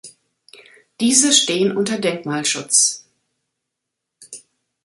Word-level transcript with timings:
Diese 0.99 1.31
stehen 1.31 1.77
unter 1.77 1.99
Denkmalschutz. 1.99 3.05